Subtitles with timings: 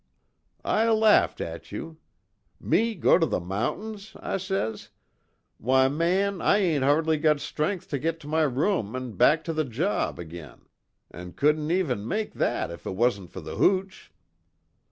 [0.65, 1.97] "I laughed at you.
[2.59, 4.89] 'Me go to the mountains!' I says,
[5.59, 9.53] 'Why man I ain't hardly got strength to get to my room an' back to
[9.53, 10.61] the job again
[11.11, 14.11] an' couldn't even make that if it wasn't for the hooch.'